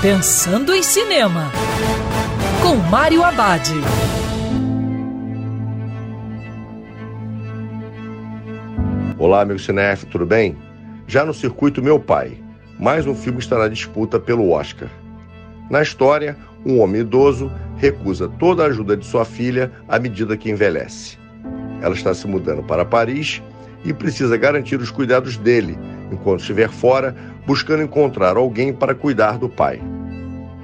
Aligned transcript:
Pensando 0.00 0.72
em 0.72 0.80
Cinema, 0.80 1.50
com 2.62 2.76
Mário 2.88 3.24
Abad. 3.24 3.68
Olá, 9.18 9.44
meu 9.44 9.58
cinef, 9.58 10.06
tudo 10.06 10.24
bem? 10.24 10.56
Já 11.08 11.24
no 11.24 11.34
circuito 11.34 11.82
Meu 11.82 11.98
Pai, 11.98 12.38
mais 12.78 13.08
um 13.08 13.14
filme 13.16 13.40
está 13.40 13.58
na 13.58 13.66
disputa 13.66 14.20
pelo 14.20 14.52
Oscar. 14.52 14.88
Na 15.68 15.82
história, 15.82 16.36
um 16.64 16.78
homem 16.78 17.00
idoso 17.00 17.50
recusa 17.76 18.28
toda 18.28 18.62
a 18.62 18.66
ajuda 18.66 18.96
de 18.96 19.04
sua 19.04 19.24
filha 19.24 19.72
à 19.88 19.98
medida 19.98 20.36
que 20.36 20.48
envelhece. 20.48 21.18
Ela 21.82 21.96
está 21.96 22.14
se 22.14 22.28
mudando 22.28 22.62
para 22.62 22.84
Paris 22.84 23.42
e 23.84 23.92
precisa 23.92 24.36
garantir 24.36 24.76
os 24.76 24.92
cuidados 24.92 25.36
dele 25.36 25.76
enquanto 26.10 26.40
estiver 26.40 26.70
fora, 26.70 27.14
buscando 27.46 27.82
encontrar 27.82 28.36
alguém 28.36 28.72
para 28.72 28.94
cuidar 28.94 29.38
do 29.38 29.48
pai. 29.48 29.80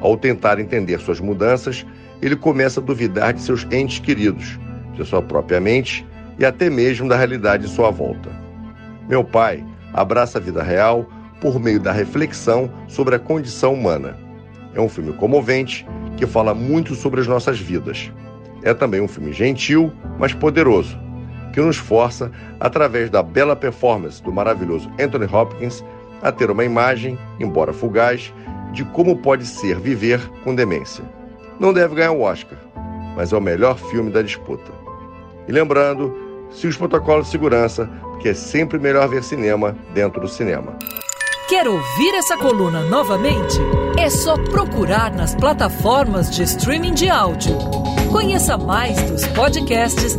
Ao 0.00 0.16
tentar 0.16 0.58
entender 0.58 0.98
suas 1.00 1.20
mudanças, 1.20 1.86
ele 2.20 2.36
começa 2.36 2.80
a 2.80 2.82
duvidar 2.82 3.32
de 3.32 3.42
seus 3.42 3.66
entes 3.70 3.98
queridos, 3.98 4.58
de 4.94 5.04
sua 5.04 5.22
própria 5.22 5.60
mente 5.60 6.06
e 6.38 6.44
até 6.44 6.70
mesmo 6.70 7.08
da 7.08 7.16
realidade 7.16 7.66
em 7.66 7.68
sua 7.68 7.90
volta. 7.90 8.30
Meu 9.08 9.22
pai 9.24 9.64
abraça 9.92 10.38
a 10.38 10.40
vida 10.40 10.62
real 10.62 11.08
por 11.40 11.58
meio 11.60 11.80
da 11.80 11.92
reflexão 11.92 12.70
sobre 12.88 13.14
a 13.14 13.18
condição 13.18 13.74
humana. 13.74 14.16
É 14.74 14.80
um 14.80 14.88
filme 14.88 15.12
comovente 15.12 15.86
que 16.16 16.26
fala 16.26 16.54
muito 16.54 16.94
sobre 16.94 17.20
as 17.20 17.26
nossas 17.26 17.58
vidas. 17.58 18.10
É 18.62 18.74
também 18.74 19.00
um 19.00 19.08
filme 19.08 19.32
gentil, 19.32 19.92
mas 20.18 20.32
poderoso, 20.32 20.98
que 21.56 21.60
nos 21.62 21.78
força, 21.78 22.30
através 22.60 23.08
da 23.08 23.22
bela 23.22 23.56
performance 23.56 24.22
do 24.22 24.30
maravilhoso 24.30 24.90
Anthony 25.00 25.24
Hopkins, 25.24 25.82
a 26.20 26.30
ter 26.30 26.50
uma 26.50 26.66
imagem, 26.66 27.18
embora 27.40 27.72
fugaz, 27.72 28.30
de 28.72 28.84
como 28.84 29.16
pode 29.16 29.46
ser 29.46 29.80
viver 29.80 30.20
com 30.44 30.54
demência. 30.54 31.02
Não 31.58 31.72
deve 31.72 31.94
ganhar 31.94 32.12
o 32.12 32.20
Oscar, 32.20 32.58
mas 33.16 33.32
é 33.32 33.36
o 33.38 33.40
melhor 33.40 33.78
filme 33.78 34.10
da 34.10 34.20
disputa. 34.20 34.70
E 35.48 35.52
lembrando, 35.52 36.14
se 36.50 36.66
os 36.66 36.76
protocolos 36.76 37.24
de 37.24 37.32
segurança, 37.32 37.88
que 38.20 38.28
é 38.28 38.34
sempre 38.34 38.78
melhor 38.78 39.08
ver 39.08 39.24
cinema 39.24 39.74
dentro 39.94 40.20
do 40.20 40.28
cinema. 40.28 40.76
Quer 41.48 41.66
ouvir 41.66 42.14
essa 42.16 42.36
coluna 42.36 42.82
novamente? 42.82 43.56
É 43.98 44.10
só 44.10 44.36
procurar 44.36 45.10
nas 45.10 45.34
plataformas 45.34 46.30
de 46.30 46.42
streaming 46.42 46.92
de 46.92 47.08
áudio. 47.08 47.56
Conheça 48.12 48.58
mais 48.58 49.00
dos 49.10 49.26
podcasts 49.28 50.18